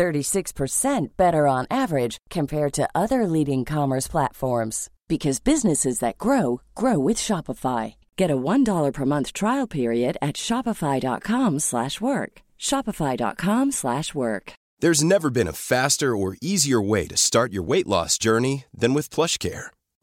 [0.00, 6.98] 36% better on average compared to other leading commerce platforms because businesses that grow grow
[6.98, 7.94] with Shopify.
[8.16, 12.32] Get a $1 per month trial period at shopify.com/work.
[12.68, 14.52] shopify.com/work.
[14.82, 18.94] There's never been a faster or easier way to start your weight loss journey than
[18.94, 19.66] with PlushCare.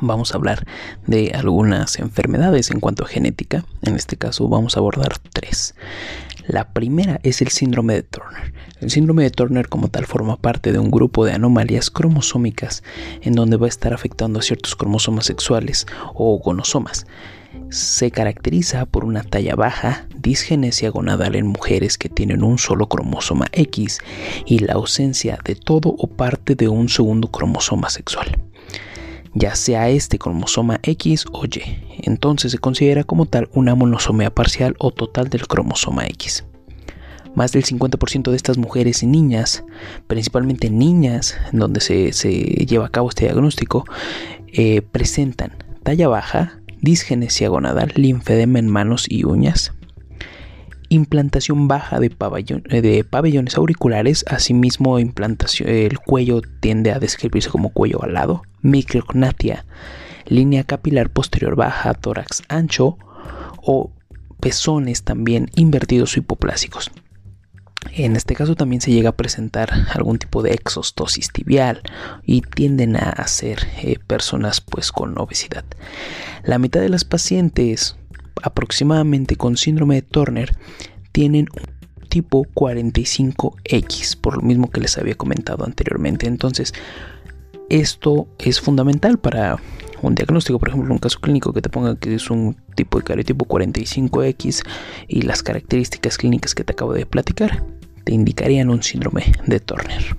[0.00, 0.66] vamos a hablar
[1.06, 3.64] de algunas enfermedades en cuanto a genética.
[3.82, 5.74] En este caso vamos a abordar tres.
[6.48, 8.54] La primera es el síndrome de Turner.
[8.80, 12.82] El síndrome de Turner como tal forma parte de un grupo de anomalías cromosómicas
[13.20, 17.06] en donde va a estar afectando a ciertos cromosomas sexuales o gonosomas.
[17.70, 23.48] Se caracteriza por una talla baja, disgenesia gonadal en mujeres que tienen un solo cromosoma
[23.52, 23.98] X
[24.46, 28.38] y la ausencia de todo o parte de un segundo cromosoma sexual
[29.34, 31.62] ya sea este cromosoma X o Y.
[32.02, 36.44] Entonces se considera como tal una monosomía parcial o total del cromosoma X.
[37.34, 39.64] Más del 50% de estas mujeres y niñas,
[40.06, 42.10] principalmente niñas, en donde se,
[42.66, 43.84] lleva a cabo este diagnóstico,
[44.52, 45.52] eh, presentan
[45.82, 49.72] talla baja, disgenesia gonadal, linfedema en manos y uñas,
[50.88, 58.02] implantación baja de, de, pabellones auriculares, asimismo implantación, el cuello tiende a describirse como cuello
[58.02, 59.66] alado, micrognatia,
[60.26, 62.98] línea capilar posterior baja, tórax ancho
[63.62, 63.92] o
[64.40, 66.90] pezones también invertidos o hipoplásicos.
[67.92, 71.82] En este caso también se llega a presentar algún tipo de exostosis tibial
[72.24, 75.64] y tienden a ser eh, personas pues con obesidad.
[76.44, 77.96] La mitad de las pacientes
[78.42, 80.56] aproximadamente con síndrome de Turner
[81.12, 86.26] tienen un tipo 45X, por lo mismo que les había comentado anteriormente.
[86.26, 86.72] Entonces,
[87.68, 89.58] esto es fundamental para
[90.00, 93.04] un diagnóstico, por ejemplo, un caso clínico que te ponga que es un tipo de
[93.04, 94.64] cariotipo 45X
[95.08, 97.64] y las características clínicas que te acabo de platicar
[98.04, 100.16] te indicarían un síndrome de Turner.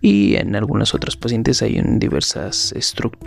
[0.00, 2.74] Y en algunas otras pacientes hay diversas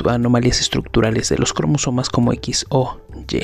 [0.05, 2.97] anomalías estructurales de los cromosomas como X o
[3.31, 3.43] Y.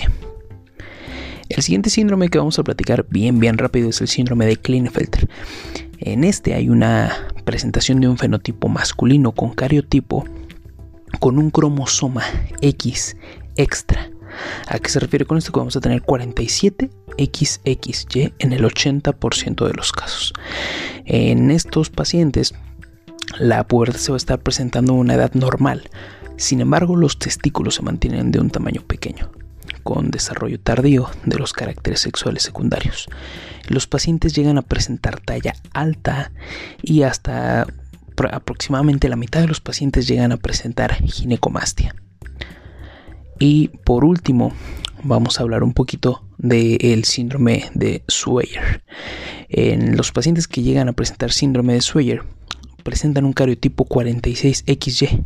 [1.59, 5.29] El siguiente síndrome que vamos a platicar bien, bien rápido es el síndrome de Klinefelter.
[5.97, 10.23] En este hay una presentación de un fenotipo masculino con cariotipo
[11.19, 12.23] con un cromosoma
[12.61, 13.17] X
[13.57, 14.09] extra.
[14.69, 15.51] ¿A qué se refiere con esto?
[15.51, 20.31] Que vamos a tener 47 XXY en el 80% de los casos.
[21.03, 22.55] En estos pacientes,
[23.37, 25.89] la pubertad se va a estar presentando a una edad normal.
[26.37, 29.29] Sin embargo, los testículos se mantienen de un tamaño pequeño
[29.89, 33.07] con desarrollo tardío de los caracteres sexuales secundarios.
[33.67, 36.31] Los pacientes llegan a presentar talla alta
[36.83, 37.65] y hasta
[38.31, 41.95] aproximadamente la mitad de los pacientes llegan a presentar ginecomastia.
[43.39, 44.53] Y por último,
[45.01, 48.83] vamos a hablar un poquito del síndrome de Sweyer.
[49.47, 52.21] En los pacientes que llegan a presentar síndrome de Sweyer,
[52.89, 55.23] presentan un cariotipo 46XY.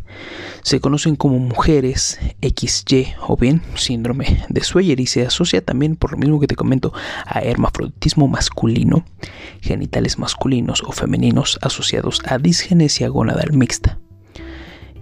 [0.63, 6.11] Se conocen como mujeres XY o bien síndrome de Sweyer y se asocia también, por
[6.11, 6.91] lo mismo que te comento,
[7.25, 9.05] a hermafroditismo masculino,
[9.61, 13.97] genitales masculinos o femeninos asociados a disgenesia gonadal mixta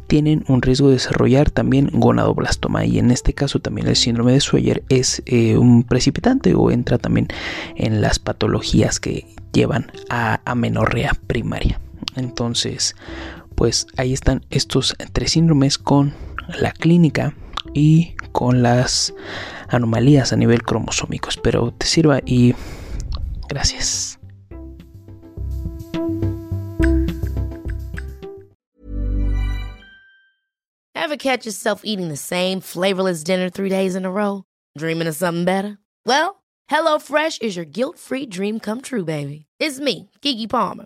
[0.05, 4.41] tienen un riesgo de desarrollar también gonadoblastoma y en este caso también el síndrome de
[4.41, 7.29] Sweyer es eh, un precipitante o entra también
[7.77, 11.79] en las patologías que llevan a amenorrea primaria.
[12.15, 12.95] Entonces,
[13.55, 16.13] pues ahí están estos tres síndromes con
[16.59, 17.35] la clínica
[17.73, 19.13] y con las
[19.69, 21.29] anomalías a nivel cromosómico.
[21.29, 22.53] Espero te sirva y
[23.47, 24.17] gracias.
[30.95, 34.45] Ever catch yourself eating the same flavorless dinner three days in a row?
[34.77, 35.77] Dreaming of something better?
[36.05, 36.41] Well,
[36.71, 39.45] HelloFresh is your guilt-free dream come true, baby.
[39.59, 40.85] It's me, Kiki Palmer.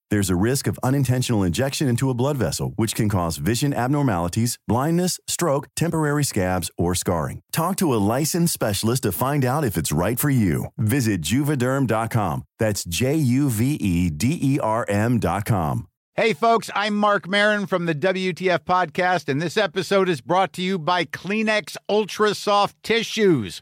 [0.11, 4.59] There's a risk of unintentional injection into a blood vessel, which can cause vision abnormalities,
[4.67, 7.39] blindness, stroke, temporary scabs, or scarring.
[7.53, 10.65] Talk to a licensed specialist to find out if it's right for you.
[10.77, 12.43] Visit juvederm.com.
[12.59, 15.87] That's J U V E D E R M.com.
[16.15, 20.61] Hey, folks, I'm Mark Marin from the WTF Podcast, and this episode is brought to
[20.61, 23.61] you by Kleenex Ultra Soft Tissues,